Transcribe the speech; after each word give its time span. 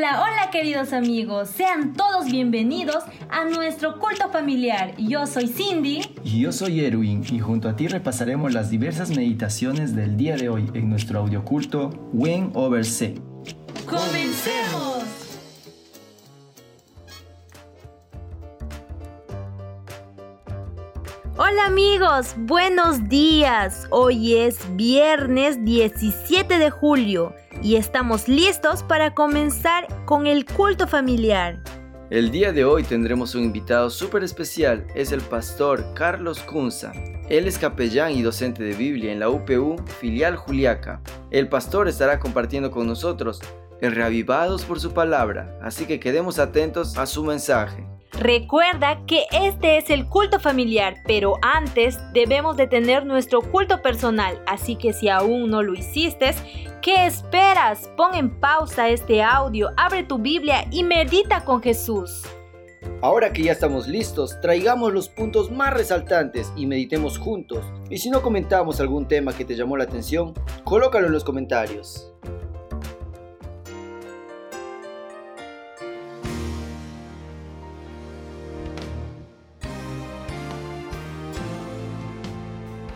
Hola, 0.00 0.22
hola 0.22 0.50
queridos 0.50 0.94
amigos, 0.94 1.50
sean 1.50 1.92
todos 1.92 2.24
bienvenidos 2.24 3.04
a 3.28 3.44
nuestro 3.44 3.98
culto 3.98 4.30
familiar. 4.30 4.94
Yo 4.96 5.26
soy 5.26 5.46
Cindy. 5.46 6.00
Y 6.24 6.40
yo 6.40 6.52
soy 6.52 6.82
Erwin 6.82 7.22
y 7.30 7.38
junto 7.38 7.68
a 7.68 7.76
ti 7.76 7.86
repasaremos 7.86 8.54
las 8.54 8.70
diversas 8.70 9.10
meditaciones 9.10 9.94
del 9.94 10.16
día 10.16 10.36
de 10.36 10.48
hoy 10.48 10.70
en 10.72 10.88
nuestro 10.88 11.18
audioculto 11.18 11.90
Win 12.14 12.50
Over 12.54 12.86
C. 12.86 13.16
¡Comencemos! 13.84 15.04
Hola 21.36 21.66
amigos, 21.66 22.34
buenos 22.38 23.06
días. 23.10 23.86
Hoy 23.90 24.36
es 24.36 24.56
viernes 24.76 25.62
17 25.62 26.58
de 26.58 26.70
julio 26.70 27.34
y 27.62 27.76
estamos 27.76 28.28
listos 28.28 28.82
para 28.82 29.14
comenzar 29.14 29.86
con 30.04 30.26
el 30.26 30.44
culto 30.44 30.86
familiar. 30.86 31.62
El 32.10 32.30
día 32.30 32.52
de 32.52 32.64
hoy 32.64 32.82
tendremos 32.82 33.34
un 33.34 33.44
invitado 33.44 33.88
súper 33.88 34.24
especial, 34.24 34.84
es 34.96 35.12
el 35.12 35.20
pastor 35.20 35.94
Carlos 35.94 36.40
Cunza. 36.40 36.92
Él 37.28 37.46
es 37.46 37.56
capellán 37.56 38.12
y 38.12 38.22
docente 38.22 38.64
de 38.64 38.74
Biblia 38.74 39.12
en 39.12 39.20
la 39.20 39.28
UPU, 39.28 39.76
filial 40.00 40.34
Juliaca. 40.34 41.00
El 41.30 41.48
pastor 41.48 41.86
estará 41.86 42.18
compartiendo 42.18 42.72
con 42.72 42.88
nosotros 42.88 43.40
el 43.80 43.94
reavivados 43.94 44.64
por 44.64 44.80
su 44.80 44.92
palabra, 44.92 45.56
así 45.62 45.86
que 45.86 46.00
quedemos 46.00 46.38
atentos 46.38 46.98
a 46.98 47.06
su 47.06 47.24
mensaje. 47.24 47.86
Recuerda 48.18 49.00
que 49.06 49.24
este 49.32 49.78
es 49.78 49.88
el 49.88 50.06
culto 50.06 50.40
familiar, 50.40 50.96
pero 51.06 51.36
antes 51.40 51.98
debemos 52.12 52.56
de 52.56 52.66
tener 52.66 53.06
nuestro 53.06 53.40
culto 53.40 53.80
personal, 53.80 54.42
así 54.46 54.76
que 54.76 54.92
si 54.92 55.08
aún 55.08 55.48
no 55.48 55.62
lo 55.62 55.74
hiciste, 55.74 56.34
¿qué 56.80 57.06
esperas? 57.06 57.90
Pon 57.96 58.14
en 58.14 58.30
pausa 58.30 58.88
este 58.88 59.22
audio, 59.22 59.70
abre 59.76 60.02
tu 60.02 60.18
Biblia 60.18 60.66
y 60.70 60.82
medita 60.82 61.44
con 61.44 61.62
Jesús. 61.62 62.22
Ahora 63.02 63.32
que 63.32 63.42
ya 63.42 63.52
estamos 63.52 63.88
listos, 63.88 64.40
traigamos 64.40 64.92
los 64.92 65.08
puntos 65.08 65.50
más 65.50 65.72
resaltantes 65.72 66.52
y 66.56 66.66
meditemos 66.66 67.18
juntos. 67.18 67.64
Y 67.88 67.98
si 67.98 68.10
no 68.10 68.22
comentamos 68.22 68.80
algún 68.80 69.08
tema 69.08 69.34
que 69.34 69.44
te 69.44 69.56
llamó 69.56 69.76
la 69.76 69.84
atención, 69.84 70.34
colócalo 70.64 71.06
en 71.06 71.12
los 71.12 71.24
comentarios. 71.24 72.12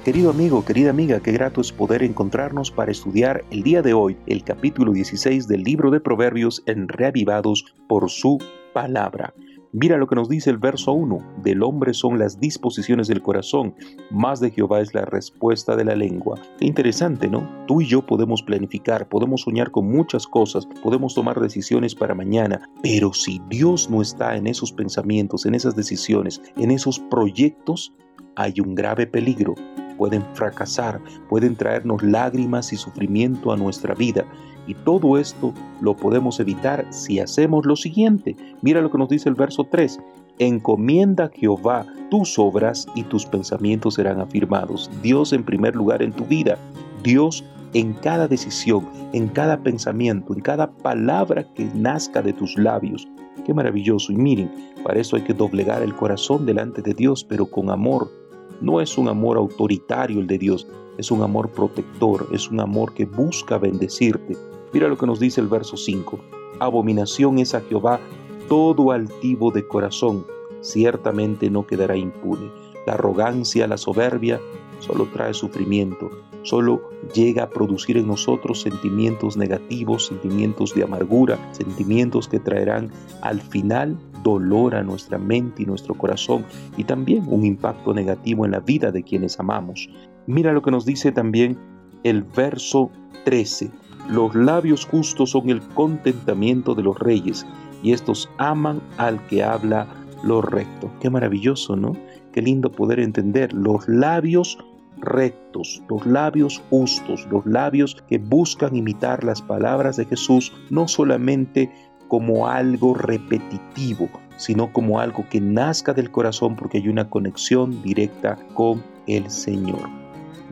Querido 0.05 0.29
amigo, 0.29 0.63
querida 0.67 0.91
amiga, 0.91 1.21
qué 1.21 1.33
grato 1.33 1.63
es 1.63 1.73
poder 1.73 2.03
encontrarnos 2.03 2.71
para 2.71 2.91
estudiar 2.91 3.43
el 3.51 3.63
día 3.63 3.81
de 3.81 3.95
hoy 3.95 4.19
el 4.27 4.45
capítulo 4.45 4.93
16 4.93 5.49
del 5.49 5.63
libro 5.63 5.91
de 5.91 5.99
Proverbios 5.99 6.63
en 6.67 6.89
Reavivados 6.89 7.75
por 7.89 8.11
su 8.11 8.37
palabra. 8.75 9.33
Mira 9.73 9.97
lo 9.97 10.07
que 10.07 10.15
nos 10.15 10.29
dice 10.29 10.51
el 10.51 10.59
verso 10.59 10.93
1. 10.93 11.39
Del 11.43 11.63
hombre 11.63 11.95
son 11.95 12.19
las 12.19 12.39
disposiciones 12.39 13.09
del 13.09 13.23
corazón, 13.23 13.77
más 14.11 14.41
de 14.41 14.51
Jehová 14.51 14.83
es 14.83 14.93
la 14.93 15.07
respuesta 15.07 15.75
de 15.75 15.87
la 15.87 15.97
lengua. 15.97 16.39
Qué 16.59 16.67
interesante, 16.67 17.31
¿no? 17.31 17.65
Tú 17.67 17.81
y 17.81 17.87
yo 17.87 18.05
podemos 18.05 18.43
planificar, 18.43 19.09
podemos 19.09 19.41
soñar 19.41 19.71
con 19.71 19.91
muchas 19.91 20.27
cosas, 20.27 20.69
podemos 20.83 21.15
tomar 21.15 21.41
decisiones 21.41 21.95
para 21.95 22.15
mañana, 22.15 22.69
pero 22.83 23.15
si 23.15 23.41
Dios 23.49 23.89
no 23.89 24.03
está 24.03 24.37
en 24.37 24.49
esos 24.49 24.71
pensamientos, 24.71 25.47
en 25.47 25.55
esas 25.55 25.75
decisiones, 25.75 26.43
en 26.59 26.73
esos 26.73 26.99
proyectos, 26.99 27.95
hay 28.37 28.61
un 28.61 28.75
grave 28.75 29.07
peligro 29.07 29.55
pueden 29.97 30.25
fracasar, 30.35 31.01
pueden 31.29 31.57
traernos 31.57 32.03
lágrimas 32.03 32.73
y 32.73 32.77
sufrimiento 32.77 33.53
a 33.53 33.57
nuestra 33.57 33.95
vida. 33.95 34.25
Y 34.67 34.75
todo 34.75 35.19
esto 35.19 35.53
lo 35.81 35.95
podemos 35.97 36.41
evitar 36.41 36.87
si 36.91 37.21
hacemos 37.21 37.67
lo 37.67 37.77
siguiente. 37.77 38.35
Mira 38.63 38.81
lo 38.81 38.91
que 38.91 38.99
nos 38.99 39.09
dice 39.09 39.29
el 39.29 39.35
verso 39.35 39.65
3. 39.65 40.01
Encomienda 40.39 41.25
a 41.25 41.31
Jehová 41.31 41.87
tus 42.11 42.39
obras 42.39 42.87
y 42.95 43.03
tus 43.05 43.27
pensamientos 43.27 43.95
serán 43.95 44.21
afirmados. 44.21 44.91
Dios 45.03 45.33
en 45.33 45.45
primer 45.45 45.77
lugar 45.77 46.03
en 46.03 46.13
tu 46.13 46.25
vida. 46.25 46.59
Dios 47.03 47.45
en 47.75 47.93
cada 47.93 48.29
decisión, 48.29 48.89
en 49.13 49.29
cada 49.29 49.63
pensamiento, 49.63 50.33
en 50.33 50.41
cada 50.41 50.71
palabra 50.71 51.45
que 51.55 51.65
nazca 51.75 52.23
de 52.23 52.33
tus 52.33 52.57
labios. 52.57 53.07
Qué 53.45 53.53
maravilloso. 53.53 54.13
Y 54.13 54.17
miren, 54.17 54.51
para 54.83 55.01
eso 55.01 55.17
hay 55.17 55.23
que 55.23 55.35
doblegar 55.35 55.83
el 55.83 55.95
corazón 55.95 56.47
delante 56.47 56.81
de 56.83 56.95
Dios, 56.95 57.25
pero 57.25 57.47
con 57.47 57.71
amor, 57.71 58.11
no 58.61 58.81
es 58.81 58.97
un 58.99 59.09
amor 59.09 59.37
autoritario 59.37 60.21
el 60.21 60.27
de 60.27 60.39
Dios, 60.39 60.67
es 60.99 61.11
un 61.11 61.23
amor 61.23 61.51
protector, 61.51 62.29
es 62.33 62.51
un 62.51 62.61
amor 62.61 62.95
que 62.95 63.05
busca 63.05 63.59
bendecirte. 63.59 64.37
Mira 64.73 64.89
lo 64.89 64.97
que 64.97 65.07
nos 65.07 65.21
dice 65.21 65.41
el 65.41 65.49
verso 65.49 65.77
5. 65.77 66.19
Abominación 66.61 67.39
es 67.39 67.55
a 67.55 67.61
Jehová 67.61 68.01
todo 68.49 68.93
altivo 68.93 69.51
de 69.51 69.67
corazón, 69.67 70.27
ciertamente 70.61 71.51
no 71.51 71.67
quedará 71.67 71.97
impune. 71.97 72.51
La 72.87 72.95
arrogancia, 72.95 73.67
la 73.67 73.79
soberbia, 73.79 74.41
solo 74.85 75.07
trae 75.07 75.35
sufrimiento, 75.35 76.11
solo 76.43 76.91
llega 77.15 77.45
a 77.45 77.51
producir 77.51 77.97
en 77.97 78.07
nosotros 78.07 78.61
sentimientos 78.61 79.37
negativos, 79.37 80.07
sentimientos 80.07 80.75
de 80.75 80.85
amargura, 80.85 81.39
sentimientos 81.53 82.29
que 82.29 82.39
traerán 82.39 82.91
al 83.23 83.41
final 83.41 83.97
dolor 84.23 84.75
a 84.75 84.83
nuestra 84.83 85.19
mente 85.19 85.63
y 85.63 85.67
nuestro 85.67 85.95
corazón 85.95 86.45
y 86.77 86.85
también 86.85 87.25
un 87.29 87.45
impacto 87.45 87.95
negativo 87.95 88.45
en 88.45 88.53
la 88.53 88.61
vida 88.61 88.91
de 88.91 89.03
quienes 89.03 89.39
amamos. 89.41 89.89
Mira 90.27 90.53
lo 90.53 90.63
que 90.63 90.71
nos 90.71 90.85
dice 90.85 91.13
también 91.13 91.59
el 92.03 92.23
verso 92.23 92.91
13. 93.25 93.71
Los 94.11 94.35
labios 94.35 94.85
justos 94.87 95.31
son 95.31 95.49
el 95.51 95.63
contentamiento 95.63 96.75
de 96.75 96.83
los 96.83 96.99
reyes 96.99 97.47
y 97.83 97.93
estos 97.93 98.31
aman 98.39 98.81
al 98.99 99.25
que 99.27 99.43
habla 99.43 99.87
lo 100.23 100.43
recto. 100.43 100.91
Qué 101.01 101.11
maravilloso, 101.11 101.77
¿no? 101.77 101.97
Qué 102.33 102.43
lindo 102.43 102.71
poder 102.71 103.01
entender 103.01 103.53
los 103.53 103.87
labios 103.89 104.59
rectos, 104.99 105.83
los 105.89 106.07
labios 106.07 106.63
justos, 106.71 107.27
los 107.31 107.45
labios 107.47 107.97
que 108.09 108.19
buscan 108.19 108.77
imitar 108.77 109.25
las 109.25 109.43
palabras 109.43 109.97
de 109.97 110.05
Jesús, 110.05 110.53
no 110.71 110.89
solamente 110.89 111.71
como 112.09 112.49
algo 112.49 112.95
repetitivo, 112.95 114.09
sino 114.37 114.73
como 114.73 115.01
algo 115.01 115.27
que 115.31 115.41
nazca 115.41 115.93
del 115.93 116.11
corazón 116.11 116.57
porque 116.57 116.79
hay 116.79 116.89
una 116.89 117.09
conexión 117.09 117.83
directa 117.83 118.39
con 118.55 118.83
el 119.07 119.31
Señor. 119.31 119.89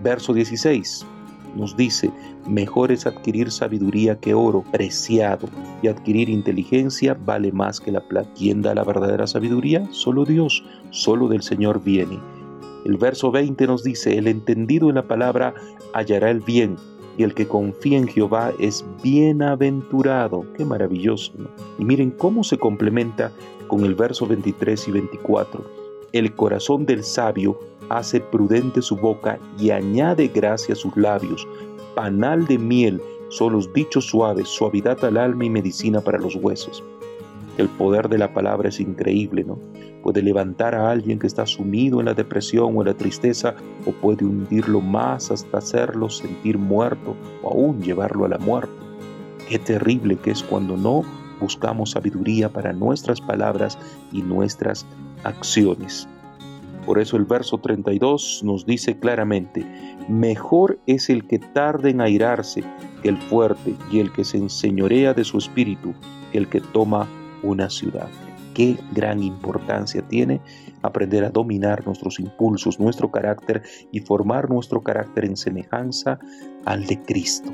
Verso 0.03 0.33
16 0.33 1.07
nos 1.57 1.77
dice, 1.77 2.11
mejor 2.47 2.93
es 2.93 3.07
adquirir 3.07 3.51
sabiduría 3.51 4.19
que 4.19 4.35
oro 4.35 4.63
preciado, 4.73 5.49
y 5.83 5.89
adquirir 5.89 6.29
inteligencia 6.29 7.15
vale 7.15 7.53
más 7.53 7.81
que 7.81 7.93
la 7.93 8.01
plata. 8.01 8.31
¿Quién 8.37 8.63
da 8.63 8.75
la 8.75 8.85
verdadera 8.85 9.27
sabiduría? 9.27 9.87
Solo 9.91 10.25
Dios, 10.25 10.65
solo 10.91 11.29
del 11.29 11.43
Señor 11.43 11.83
viene. 11.83 12.19
El 12.85 12.97
verso 12.97 13.31
20 13.31 13.67
nos 13.67 13.85
dice, 13.85 14.19
el 14.19 14.27
entendido 14.27 14.89
en 14.89 14.97
la 14.97 15.07
palabra 15.07 15.55
hallará 15.93 16.31
el 16.31 16.41
bien, 16.41 16.77
y 17.17 17.23
el 17.23 17.35
que 17.35 17.47
confía 17.47 17.99
en 17.99 18.09
Jehová 18.09 18.53
es 18.59 18.85
bienaventurado. 19.03 20.45
Qué 20.57 20.65
maravilloso. 20.65 21.33
Y 21.79 21.85
miren 21.85 22.11
cómo 22.11 22.43
se 22.43 22.59
complementa 22.59 23.31
con 23.69 23.85
el 23.85 23.95
verso 23.95 24.27
23 24.27 24.89
y 24.89 24.91
24. 24.93 25.65
El 26.13 26.35
corazón 26.35 26.87
del 26.87 27.05
sabio 27.05 27.59
hace 27.89 28.21
prudente 28.21 28.83
su 28.83 28.97
boca 28.97 29.39
y 29.59 29.71
añade 29.71 30.29
gracia 30.29 30.73
a 30.73 30.77
sus 30.77 30.97
labios. 30.97 31.47
Panal 31.95 32.47
de 32.47 32.59
miel 32.59 33.03
son 33.29 33.53
los 33.53 33.73
dichos 33.73 34.07
suaves, 34.07 34.49
suavidad 34.49 35.03
al 35.05 35.17
alma 35.17 35.45
y 35.45 35.51
medicina 35.51 36.01
para 36.01 36.19
los 36.19 36.35
huesos. 36.37 36.83
El 37.59 37.69
poder 37.69 38.09
de 38.09 38.19
la 38.19 38.33
palabra 38.33 38.71
es 38.71 38.81
increíble, 38.81 39.45
¿no? 39.45 39.59
Puede 40.03 40.23
levantar 40.23 40.75
a 40.75 40.91
alguien 40.91 41.19
que 41.19 41.27
está 41.27 41.47
sumido 41.47 42.01
en 42.01 42.07
la 42.07 42.15
depresión 42.15 42.77
o 42.77 42.81
en 42.81 42.89
la 42.89 42.95
tristeza, 42.95 43.55
o 43.87 43.93
puede 43.93 44.25
hundirlo 44.25 44.81
más 44.81 45.31
hasta 45.31 45.59
hacerlo 45.59 46.09
sentir 46.09 46.59
muerto 46.59 47.15
o 47.43 47.51
aún 47.51 47.83
llevarlo 47.83 48.25
a 48.25 48.29
la 48.29 48.39
muerte. 48.39 48.73
Qué 49.49 49.59
terrible 49.59 50.17
que 50.17 50.31
es 50.31 50.43
cuando 50.43 50.77
no 50.77 51.03
buscamos 51.41 51.91
sabiduría 51.91 52.49
para 52.49 52.73
nuestras 52.73 53.21
palabras 53.21 53.79
y 54.13 54.23
nuestras 54.23 54.87
acciones. 55.25 56.09
Por 56.87 56.99
eso 56.99 57.17
el 57.17 57.25
verso 57.25 57.59
32 57.59 58.43
nos 58.45 58.67
dice 58.67 58.99
claramente, 58.99 59.65
mejor 60.09 60.81
es 60.87 61.11
el 61.11 61.27
que 61.29 61.39
tarde 61.39 61.91
en 61.91 62.01
airarse 62.01 62.65
que 63.03 63.09
el 63.09 63.19
fuerte 63.19 63.77
y 63.91 64.01
el 64.01 64.11
que 64.13 64.25
se 64.25 64.39
enseñorea 64.39 65.15
de 65.15 65.25
su 65.25 65.39
espíritu 65.39 65.95
que 66.33 66.39
el 66.39 66.49
que 66.49 66.61
toma 66.61 67.07
una 67.43 67.71
ciudad. 67.71 68.09
Qué 68.55 68.79
gran 68.93 69.23
importancia 69.23 70.03
tiene 70.03 70.41
aprender 70.83 71.25
a 71.25 71.31
dominar 71.31 71.87
nuestros 71.87 72.19
impulsos, 72.21 72.79
nuestro 72.79 73.11
carácter 73.11 73.63
y 73.93 74.01
formar 74.01 74.51
nuestro 74.51 74.83
carácter 74.83 75.25
en 75.25 75.37
semejanza 75.37 76.19
al 76.65 76.87
de 76.87 77.01
Cristo. 77.03 77.51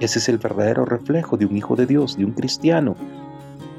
Ese 0.00 0.18
es 0.18 0.28
el 0.28 0.38
verdadero 0.38 0.84
reflejo 0.84 1.36
de 1.36 1.46
un 1.46 1.56
hijo 1.56 1.76
de 1.76 1.86
Dios, 1.86 2.16
de 2.16 2.24
un 2.24 2.32
cristiano. 2.32 2.96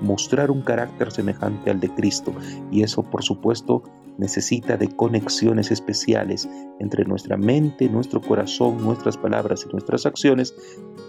Mostrar 0.02 0.52
un 0.52 0.62
carácter 0.62 1.12
semejante 1.12 1.70
al 1.70 1.80
de 1.80 1.90
Cristo. 1.90 2.34
Y 2.72 2.84
eso, 2.84 3.04
por 3.04 3.24
supuesto, 3.24 3.84
necesita 4.18 4.78
de 4.78 4.90
conexiones 4.90 5.72
especiales 5.72 6.48
entre 6.80 7.06
nuestra 7.06 7.38
mente, 7.38 7.90
nuestro 7.90 8.22
corazón, 8.22 8.84
nuestras 8.84 9.18
palabras 9.18 9.66
y 9.68 9.72
nuestras 9.72 10.06
acciones, 10.06 10.56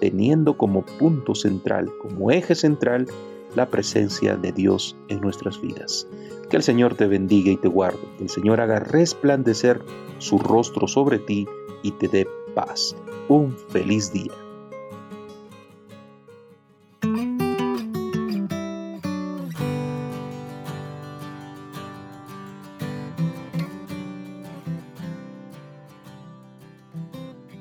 teniendo 0.01 0.57
como 0.57 0.83
punto 0.83 1.35
central, 1.35 1.89
como 2.03 2.31
eje 2.31 2.55
central, 2.55 3.07
la 3.55 3.69
presencia 3.69 4.37
de 4.37 4.53
Dios 4.53 4.97
en 5.09 5.21
nuestras 5.21 5.61
vidas. 5.61 6.07
Que 6.51 6.57
el 6.57 6.63
Señor 6.63 6.95
te 6.95 7.07
bendiga 7.07 7.51
y 7.51 7.57
te 7.57 7.69
guarde, 7.69 8.01
que 8.19 8.25
el 8.25 8.31
Señor 8.31 8.61
haga 8.61 8.81
resplandecer 8.81 9.83
su 10.19 10.39
rostro 10.39 10.87
sobre 10.87 11.19
ti 11.19 11.47
y 11.83 11.93
te 11.93 12.09
dé 12.09 12.29
paz. 12.55 12.97
Un 13.29 13.57
feliz 13.71 14.13
día. 14.13 14.33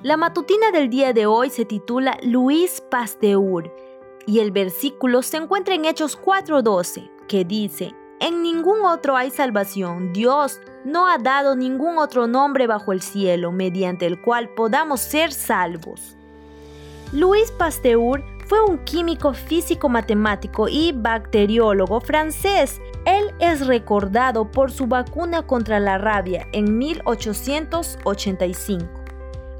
La 0.03 0.17
matutina 0.17 0.69
del 0.71 0.89
día 0.89 1.13
de 1.13 1.25
hoy 1.25 1.49
se 1.49 1.63
titula 1.63 2.17
Luis 2.23 2.83
Pasteur 2.91 3.82
y 4.25 4.39
el 4.39 4.51
versículo 4.51 5.21
se 5.21 5.37
encuentra 5.37 5.75
en 5.75 5.85
Hechos 5.85 6.17
4:12, 6.17 7.11
que 7.27 7.45
dice, 7.45 7.93
En 8.19 8.41
ningún 8.41 8.85
otro 8.85 9.15
hay 9.17 9.29
salvación, 9.31 10.13
Dios 10.13 10.61
no 10.85 11.07
ha 11.07 11.17
dado 11.17 11.55
ningún 11.55 11.97
otro 11.97 12.27
nombre 12.27 12.67
bajo 12.67 12.91
el 12.91 13.01
cielo 13.01 13.51
mediante 13.51 14.05
el 14.05 14.21
cual 14.21 14.49
podamos 14.49 15.01
ser 15.01 15.31
salvos. 15.31 16.15
Luis 17.11 17.49
Pasteur 17.51 18.23
fue 18.47 18.63
un 18.63 18.83
químico 18.85 19.33
físico 19.33 19.89
matemático 19.89 20.67
y 20.67 20.91
bacteriólogo 20.91 22.01
francés. 22.01 22.81
Él 23.05 23.31
es 23.39 23.67
recordado 23.67 24.51
por 24.51 24.71
su 24.71 24.87
vacuna 24.87 25.45
contra 25.45 25.79
la 25.79 25.97
rabia 25.97 26.47
en 26.51 26.77
1885. 26.77 29.02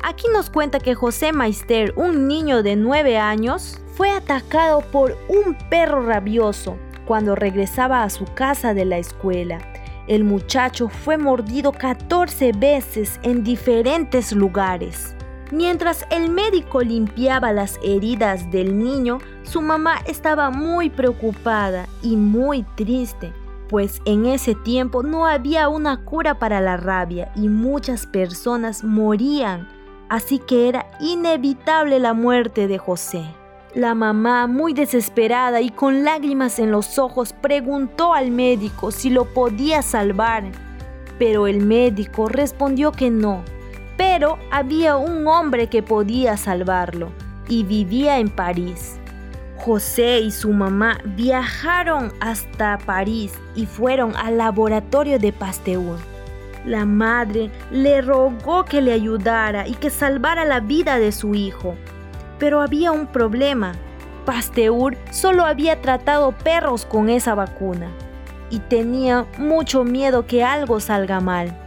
Aquí 0.06 0.28
nos 0.34 0.50
cuenta 0.50 0.80
que 0.80 0.96
José 0.96 1.32
Maister, 1.32 1.94
un 1.96 2.28
niño 2.28 2.62
de 2.62 2.76
9 2.76 3.18
años, 3.18 3.80
fue 3.96 4.10
atacado 4.10 4.82
por 4.82 5.18
un 5.30 5.58
perro 5.70 6.06
rabioso 6.06 6.78
cuando 7.06 7.36
regresaba 7.36 8.04
a 8.04 8.10
su 8.10 8.26
casa 8.26 8.74
de 8.74 8.84
la 8.84 8.98
escuela. 8.98 9.60
El 10.08 10.26
muchacho 10.26 10.90
fue 10.90 11.18
mordido 11.18 11.72
14 11.72 12.52
veces 12.52 13.18
en 13.24 13.46
diferentes 13.46 14.34
lugares. 14.34 15.16
Mientras 15.52 16.06
el 16.10 16.30
médico 16.30 16.82
limpiaba 16.82 17.54
las 17.54 17.80
heridas 17.82 18.52
del 18.52 18.78
niño, 18.78 19.20
su 19.44 19.62
mamá 19.62 20.00
estaba 20.06 20.50
muy 20.50 20.90
preocupada 20.90 21.88
y 22.02 22.18
muy 22.18 22.64
triste, 22.76 23.32
pues 23.70 24.02
en 24.04 24.26
ese 24.26 24.54
tiempo 24.54 25.02
no 25.02 25.28
había 25.28 25.70
una 25.70 26.04
cura 26.04 26.40
para 26.40 26.60
la 26.60 26.76
rabia 26.76 27.32
y 27.38 27.48
muchas 27.48 28.06
personas 28.06 28.84
morían 28.84 29.70
así 30.14 30.38
que 30.38 30.70
era 30.70 30.86
inevitable 31.00 31.98
la 31.98 32.14
muerte 32.14 32.68
de 32.68 32.78
José. 32.78 33.26
La 33.74 33.96
mamá, 33.96 34.46
muy 34.46 34.74
desesperada 34.74 35.60
y 35.60 35.72
con 35.72 36.04
lágrimas 36.04 36.60
en 36.60 36.70
los 36.70 37.00
ojos, 37.00 37.34
preguntó 37.34 38.14
al 38.14 38.30
médico 38.30 38.92
si 38.92 39.10
lo 39.10 39.26
podía 39.26 39.82
salvar, 39.82 40.44
pero 41.18 41.48
el 41.48 41.66
médico 41.66 42.30
respondió 42.30 42.92
que 42.92 43.10
no. 43.10 43.42
Pero 43.98 44.38
había 44.52 44.98
un 44.98 45.26
hombre 45.26 45.66
que 45.66 45.82
podía 45.82 46.38
salvarlo 46.38 47.12
y 47.48 47.64
vivía 47.64 48.20
en 48.20 48.30
París. 48.30 49.00
José 49.58 50.20
y 50.20 50.30
su 50.30 50.54
mamá 50.54 51.00
viajaron 51.16 52.14
hasta 52.20 52.78
París 52.78 53.34
y 53.56 53.66
fueron 53.66 54.16
al 54.16 54.38
laboratorio 54.38 55.18
de 55.18 55.34
Pasteur. 55.34 56.13
La 56.66 56.86
madre 56.86 57.50
le 57.72 58.02
rogó 58.02 58.64
que 58.64 58.82
le 58.82 58.94
ayudara 58.94 59.68
y 59.68 59.74
que 59.74 59.90
salvara 59.90 60.46
la 60.46 60.60
vida 60.60 60.98
de 60.98 61.12
su 61.12 61.36
hijo. 61.36 61.76
Pero 62.40 62.62
había 62.62 62.92
un 62.92 63.08
problema. 63.08 63.74
Pasteur 64.26 64.98
solo 65.12 65.46
había 65.46 65.82
tratado 65.82 66.32
perros 66.32 66.86
con 66.86 67.10
esa 67.10 67.36
vacuna 67.36 67.90
y 68.50 68.60
tenía 68.60 69.26
mucho 69.38 69.84
miedo 69.84 70.28
que 70.28 70.44
algo 70.44 70.80
salga 70.80 71.20
mal. 71.20 71.58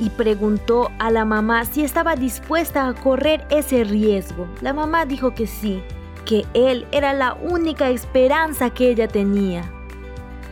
Y 0.00 0.10
preguntó 0.10 0.90
a 0.98 1.10
la 1.10 1.24
mamá 1.24 1.64
si 1.64 1.82
estaba 1.84 2.16
dispuesta 2.16 2.88
a 2.88 2.94
correr 2.94 3.46
ese 3.50 3.84
riesgo. 3.84 4.48
La 4.60 4.72
mamá 4.72 5.04
dijo 5.04 5.34
que 5.34 5.46
sí, 5.46 5.82
que 6.24 6.44
él 6.54 6.86
era 6.92 7.14
la 7.14 7.34
única 7.34 7.90
esperanza 7.90 8.70
que 8.70 8.90
ella 8.90 9.06
tenía. 9.06 9.70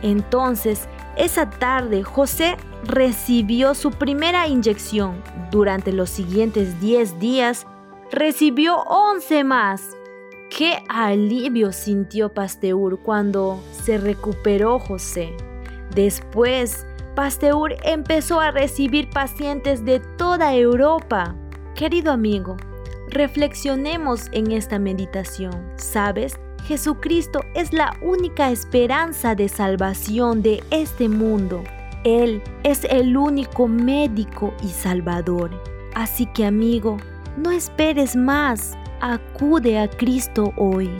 Entonces, 0.01 0.87
esa 1.17 1.49
tarde, 1.49 2.03
José 2.03 2.55
recibió 2.85 3.73
su 3.73 3.91
primera 3.91 4.47
inyección. 4.47 5.21
Durante 5.51 5.91
los 5.91 6.09
siguientes 6.09 6.79
10 6.79 7.19
días, 7.19 7.67
recibió 8.11 8.77
11 8.83 9.43
más. 9.43 9.95
Qué 10.55 10.77
alivio 10.87 11.71
sintió 11.71 12.33
Pasteur 12.33 12.99
cuando 12.99 13.61
se 13.71 13.97
recuperó 13.97 14.79
José. 14.79 15.35
Después, 15.93 16.85
Pasteur 17.15 17.77
empezó 17.83 18.39
a 18.39 18.51
recibir 18.51 19.09
pacientes 19.09 19.83
de 19.85 19.99
toda 19.99 20.53
Europa. 20.55 21.35
Querido 21.73 22.11
amigo, 22.11 22.57
reflexionemos 23.09 24.27
en 24.31 24.51
esta 24.51 24.79
meditación. 24.79 25.53
¿Sabes? 25.75 26.37
Jesucristo 26.65 27.41
es 27.53 27.73
la 27.73 27.95
única 28.01 28.49
esperanza 28.49 29.35
de 29.35 29.49
salvación 29.49 30.41
de 30.41 30.63
este 30.71 31.07
mundo. 31.09 31.63
Él 32.05 32.43
es 32.63 32.83
el 32.83 33.17
único 33.17 33.67
médico 33.67 34.53
y 34.61 34.67
salvador. 34.67 35.49
Así 35.95 36.27
que 36.27 36.45
amigo, 36.45 36.97
no 37.35 37.49
esperes 37.49 38.15
más, 38.15 38.77
acude 39.01 39.79
a 39.79 39.89
Cristo 39.89 40.53
hoy. 40.55 40.91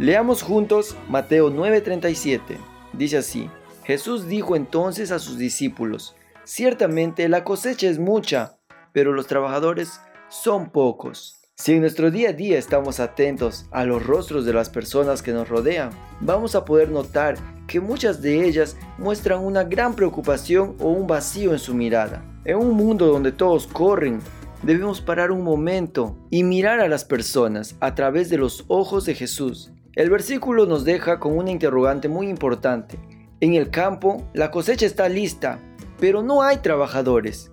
Leamos 0.00 0.42
juntos 0.42 0.96
Mateo 1.08 1.50
9:37. 1.50 2.58
Dice 2.92 3.18
así, 3.18 3.48
Jesús 3.84 4.26
dijo 4.26 4.56
entonces 4.56 5.12
a 5.12 5.20
sus 5.20 5.38
discípulos, 5.38 6.16
Ciertamente 6.50 7.28
la 7.28 7.44
cosecha 7.44 7.90
es 7.90 7.98
mucha, 7.98 8.56
pero 8.94 9.12
los 9.12 9.26
trabajadores 9.26 10.00
son 10.30 10.70
pocos. 10.70 11.42
Si 11.56 11.74
en 11.74 11.82
nuestro 11.82 12.10
día 12.10 12.30
a 12.30 12.32
día 12.32 12.58
estamos 12.58 13.00
atentos 13.00 13.66
a 13.70 13.84
los 13.84 14.06
rostros 14.06 14.46
de 14.46 14.54
las 14.54 14.70
personas 14.70 15.20
que 15.20 15.32
nos 15.32 15.50
rodean, 15.50 15.90
vamos 16.22 16.54
a 16.54 16.64
poder 16.64 16.88
notar 16.88 17.36
que 17.66 17.80
muchas 17.80 18.22
de 18.22 18.46
ellas 18.46 18.78
muestran 18.96 19.44
una 19.44 19.64
gran 19.64 19.94
preocupación 19.94 20.74
o 20.80 20.88
un 20.88 21.06
vacío 21.06 21.52
en 21.52 21.58
su 21.58 21.74
mirada. 21.74 22.24
En 22.46 22.56
un 22.56 22.72
mundo 22.72 23.08
donde 23.08 23.30
todos 23.30 23.66
corren, 23.66 24.20
debemos 24.62 25.02
parar 25.02 25.30
un 25.30 25.44
momento 25.44 26.16
y 26.30 26.44
mirar 26.44 26.80
a 26.80 26.88
las 26.88 27.04
personas 27.04 27.76
a 27.80 27.94
través 27.94 28.30
de 28.30 28.38
los 28.38 28.64
ojos 28.68 29.04
de 29.04 29.14
Jesús. 29.14 29.70
El 29.94 30.08
versículo 30.08 30.64
nos 30.64 30.86
deja 30.86 31.20
con 31.20 31.36
una 31.36 31.50
interrogante 31.50 32.08
muy 32.08 32.30
importante. 32.30 32.98
En 33.40 33.52
el 33.52 33.68
campo, 33.68 34.26
la 34.32 34.50
cosecha 34.50 34.86
está 34.86 35.10
lista, 35.10 35.60
pero 35.98 36.22
no 36.22 36.42
hay 36.42 36.58
trabajadores. 36.58 37.50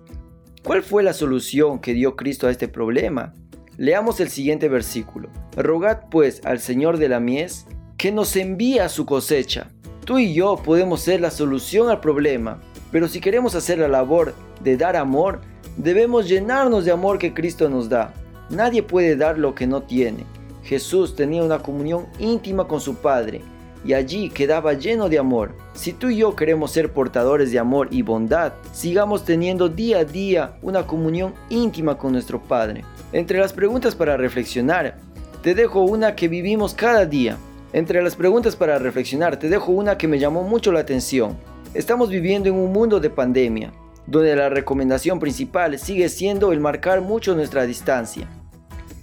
¿Cuál 0.64 0.82
fue 0.82 1.02
la 1.02 1.12
solución 1.12 1.78
que 1.78 1.92
dio 1.92 2.16
Cristo 2.16 2.46
a 2.46 2.50
este 2.50 2.68
problema? 2.68 3.34
Leamos 3.76 4.20
el 4.20 4.30
siguiente 4.30 4.68
versículo. 4.68 5.28
Rogad 5.56 6.08
pues 6.10 6.40
al 6.44 6.60
Señor 6.60 6.98
de 6.98 7.08
la 7.08 7.20
mies 7.20 7.66
que 7.96 8.12
nos 8.12 8.34
envíe 8.36 8.78
a 8.78 8.88
su 8.88 9.06
cosecha. 9.06 9.70
Tú 10.04 10.18
y 10.18 10.34
yo 10.34 10.56
podemos 10.56 11.00
ser 11.00 11.20
la 11.20 11.30
solución 11.30 11.88
al 11.88 12.00
problema, 12.00 12.60
pero 12.92 13.08
si 13.08 13.20
queremos 13.20 13.54
hacer 13.54 13.78
la 13.78 13.88
labor 13.88 14.34
de 14.62 14.76
dar 14.76 14.96
amor, 14.96 15.40
debemos 15.76 16.28
llenarnos 16.28 16.84
de 16.84 16.92
amor 16.92 17.18
que 17.18 17.34
Cristo 17.34 17.68
nos 17.68 17.88
da. 17.88 18.14
Nadie 18.48 18.82
puede 18.82 19.16
dar 19.16 19.38
lo 19.38 19.54
que 19.54 19.66
no 19.66 19.82
tiene. 19.82 20.24
Jesús 20.62 21.16
tenía 21.16 21.42
una 21.42 21.60
comunión 21.60 22.06
íntima 22.18 22.66
con 22.66 22.80
su 22.80 22.96
Padre 22.96 23.42
y 23.86 23.94
allí 23.94 24.30
quedaba 24.30 24.72
lleno 24.72 25.08
de 25.08 25.18
amor. 25.18 25.54
Si 25.74 25.92
tú 25.92 26.08
y 26.08 26.16
yo 26.16 26.34
queremos 26.34 26.72
ser 26.72 26.92
portadores 26.92 27.52
de 27.52 27.58
amor 27.60 27.88
y 27.92 28.02
bondad, 28.02 28.52
sigamos 28.72 29.24
teniendo 29.24 29.68
día 29.68 29.98
a 29.98 30.04
día 30.04 30.56
una 30.60 30.86
comunión 30.86 31.34
íntima 31.50 31.96
con 31.96 32.12
nuestro 32.12 32.42
Padre. 32.42 32.84
Entre 33.12 33.38
las 33.38 33.52
preguntas 33.52 33.94
para 33.94 34.16
reflexionar, 34.16 34.96
te 35.42 35.54
dejo 35.54 35.82
una 35.82 36.16
que 36.16 36.26
vivimos 36.26 36.74
cada 36.74 37.06
día. 37.06 37.36
Entre 37.72 38.02
las 38.02 38.16
preguntas 38.16 38.56
para 38.56 38.78
reflexionar, 38.78 39.38
te 39.38 39.48
dejo 39.48 39.70
una 39.70 39.96
que 39.96 40.08
me 40.08 40.18
llamó 40.18 40.42
mucho 40.42 40.72
la 40.72 40.80
atención. 40.80 41.36
Estamos 41.72 42.08
viviendo 42.08 42.48
en 42.48 42.56
un 42.56 42.72
mundo 42.72 42.98
de 42.98 43.10
pandemia, 43.10 43.72
donde 44.06 44.34
la 44.34 44.48
recomendación 44.48 45.20
principal 45.20 45.78
sigue 45.78 46.08
siendo 46.08 46.52
el 46.52 46.58
marcar 46.58 47.02
mucho 47.02 47.36
nuestra 47.36 47.66
distancia. 47.66 48.26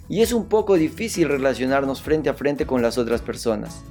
Y 0.08 0.20
es 0.20 0.34
un 0.34 0.46
poco 0.46 0.74
difícil 0.74 1.28
relacionarnos 1.28 2.02
frente 2.02 2.28
a 2.28 2.34
frente 2.34 2.66
con 2.66 2.82
las 2.82 2.98
otras 2.98 3.22
personas. 3.22 3.82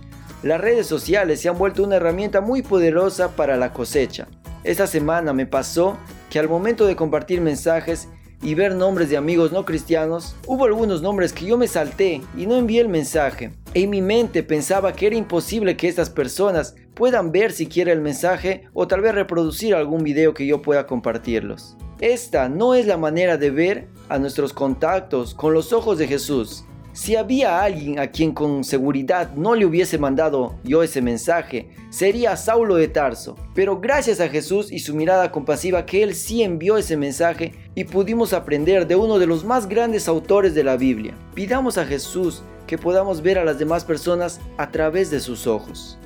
Las 0.43 0.59
redes 0.59 0.87
sociales 0.87 1.39
se 1.39 1.47
han 1.47 1.57
vuelto 1.57 1.85
una 1.85 1.95
herramienta 1.95 2.41
muy 2.41 2.61
poderosa 2.63 3.33
para 3.37 3.55
la 3.55 3.71
cosecha. 3.71 4.27
Esta 4.65 4.87
semana 4.87 5.31
me 5.31 5.45
pasó 5.45 5.97
que 6.29 6.37
al 6.37 6.49
momento 6.49 6.85
de 6.85 6.97
compartir 6.97 7.39
mensajes 7.39 8.09
y 8.41 8.53
ver 8.53 8.75
nombres 8.75 9.09
de 9.09 9.15
amigos 9.15 9.53
no 9.53 9.63
cristianos, 9.63 10.35
hubo 10.45 10.65
algunos 10.65 11.01
nombres 11.01 11.31
que 11.31 11.45
yo 11.45 11.57
me 11.57 11.69
salté 11.69 12.21
y 12.37 12.45
no 12.45 12.57
envié 12.57 12.81
el 12.81 12.89
mensaje. 12.89 13.53
En 13.73 13.89
mi 13.89 14.01
mente 14.01 14.43
pensaba 14.43 14.91
que 14.91 15.07
era 15.07 15.15
imposible 15.15 15.77
que 15.77 15.87
estas 15.87 16.09
personas 16.09 16.75
puedan 16.93 17.31
ver 17.31 17.53
siquiera 17.53 17.93
el 17.93 18.01
mensaje 18.01 18.65
o 18.73 18.85
tal 18.85 18.99
vez 18.99 19.15
reproducir 19.15 19.73
algún 19.73 20.03
video 20.03 20.33
que 20.33 20.45
yo 20.45 20.61
pueda 20.61 20.85
compartirlos. 20.85 21.77
Esta 22.01 22.49
no 22.49 22.75
es 22.75 22.85
la 22.85 22.97
manera 22.97 23.37
de 23.37 23.49
ver 23.49 23.87
a 24.09 24.19
nuestros 24.19 24.51
contactos 24.51 25.33
con 25.33 25.53
los 25.53 25.71
ojos 25.71 25.97
de 25.97 26.07
Jesús. 26.07 26.65
Si 26.93 27.15
había 27.15 27.63
alguien 27.63 27.97
a 27.97 28.11
quien 28.11 28.33
con 28.33 28.63
seguridad 28.63 29.33
no 29.33 29.55
le 29.55 29.65
hubiese 29.65 29.97
mandado 29.97 30.59
yo 30.63 30.83
ese 30.83 31.01
mensaje, 31.01 31.71
sería 31.89 32.37
Saulo 32.37 32.75
de 32.75 32.87
Tarso. 32.87 33.35
Pero 33.55 33.79
gracias 33.79 34.19
a 34.19 34.29
Jesús 34.29 34.71
y 34.71 34.77
su 34.77 34.93
mirada 34.93 35.31
compasiva 35.31 35.87
que 35.87 36.03
él 36.03 36.13
sí 36.13 36.43
envió 36.43 36.77
ese 36.77 36.95
mensaje 36.95 37.55
y 37.73 37.85
pudimos 37.85 38.31
aprender 38.31 38.85
de 38.85 38.95
uno 38.95 39.17
de 39.17 39.25
los 39.25 39.43
más 39.43 39.67
grandes 39.67 40.07
autores 40.07 40.53
de 40.53 40.63
la 40.63 40.77
Biblia. 40.77 41.15
Pidamos 41.33 41.79
a 41.79 41.85
Jesús 41.85 42.43
que 42.67 42.77
podamos 42.77 43.23
ver 43.23 43.39
a 43.39 43.43
las 43.43 43.57
demás 43.57 43.83
personas 43.83 44.39
a 44.57 44.69
través 44.69 45.09
de 45.09 45.19
sus 45.19 45.47
ojos. 45.47 45.97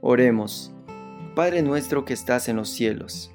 Oremos. 0.00 0.70
Padre 1.34 1.62
nuestro 1.62 2.04
que 2.04 2.14
estás 2.14 2.48
en 2.48 2.56
los 2.56 2.68
cielos 2.68 3.32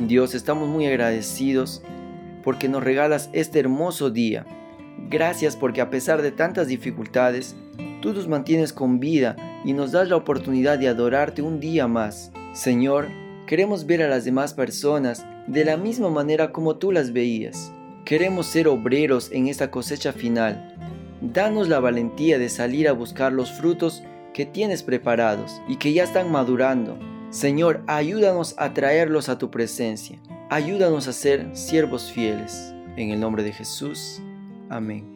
Dios, 0.00 0.34
estamos 0.34 0.68
muy 0.68 0.86
agradecidos 0.86 1.80
porque 2.42 2.68
nos 2.68 2.82
regalas 2.82 3.30
este 3.32 3.60
hermoso 3.60 4.10
día. 4.10 4.44
Gracias 5.08 5.56
porque 5.56 5.80
a 5.80 5.88
pesar 5.88 6.20
de 6.20 6.32
tantas 6.32 6.66
dificultades, 6.66 7.54
tú 8.02 8.12
nos 8.12 8.26
mantienes 8.26 8.72
con 8.72 8.98
vida 8.98 9.36
y 9.64 9.72
nos 9.72 9.92
das 9.92 10.08
la 10.08 10.16
oportunidad 10.16 10.80
de 10.80 10.88
adorarte 10.88 11.42
un 11.42 11.60
día 11.60 11.86
más. 11.86 12.32
Señor, 12.52 13.06
queremos 13.46 13.86
ver 13.86 14.02
a 14.02 14.08
las 14.08 14.24
demás 14.24 14.52
personas 14.52 15.24
de 15.46 15.64
la 15.64 15.76
misma 15.76 16.10
manera 16.10 16.50
como 16.50 16.76
tú 16.76 16.90
las 16.90 17.12
veías. 17.12 17.72
Queremos 18.04 18.46
ser 18.46 18.66
obreros 18.66 19.30
en 19.30 19.46
esta 19.46 19.70
cosecha 19.70 20.12
final. 20.12 20.74
Danos 21.20 21.68
la 21.68 21.78
valentía 21.78 22.38
de 22.40 22.48
salir 22.48 22.88
a 22.88 22.92
buscar 22.92 23.32
los 23.32 23.52
frutos 23.52 24.02
que 24.34 24.44
tienes 24.44 24.82
preparados 24.82 25.62
y 25.68 25.76
que 25.76 25.92
ya 25.92 26.02
están 26.02 26.32
madurando 26.32 26.98
Señor, 27.34 27.82
ayúdanos 27.88 28.54
a 28.58 28.74
traerlos 28.74 29.28
a 29.28 29.38
tu 29.38 29.50
presencia. 29.50 30.20
Ayúdanos 30.50 31.08
a 31.08 31.12
ser 31.12 31.50
siervos 31.56 32.12
fieles. 32.12 32.72
En 32.96 33.10
el 33.10 33.18
nombre 33.18 33.42
de 33.42 33.52
Jesús. 33.52 34.22
Amén. 34.70 35.13